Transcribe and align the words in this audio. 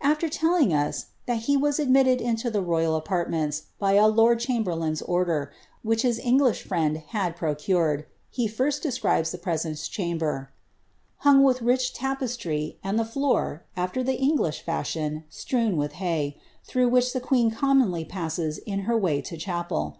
After 0.00 0.28
telling 0.28 0.72
us, 0.72 1.06
that 1.26 1.38
he 1.50 1.56
was 1.56 1.80
admitted 1.80 2.20
into 2.20 2.48
the 2.52 2.62
royal 2.62 2.94
apartments 2.94 3.64
by 3.80 3.94
a 3.94 4.06
lord 4.06 4.38
chamberlain's 4.38 5.02
order, 5.02 5.50
which 5.82 6.02
his 6.02 6.20
Eng 6.22 6.38
lish 6.38 6.62
friend 6.62 6.98
had 7.08 7.34
procured, 7.34 8.06
he 8.30 8.46
first 8.46 8.80
describes 8.80 9.32
the 9.32 9.38
presence 9.38 9.88
chamber, 9.88 10.50
^ 11.20 11.22
hung 11.24 11.42
with 11.42 11.62
rich 11.62 11.92
tapestry, 11.94 12.78
and 12.84 12.96
the 12.96 13.04
floor, 13.04 13.64
aAer 13.76 14.06
the 14.06 14.20
English 14.20 14.62
fashion, 14.62 15.24
strewed 15.28 15.76
with 15.76 15.94
hay,* 15.94 16.40
through 16.62 16.88
which 16.88 17.12
the 17.12 17.18
queen 17.20 17.50
commonly 17.50 18.04
passes 18.04 18.58
in 18.58 18.82
her 18.82 18.96
way 18.96 19.20
to 19.20 19.36
chapel. 19.36 19.98